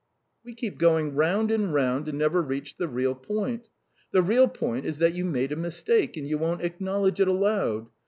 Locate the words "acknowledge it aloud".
6.63-7.85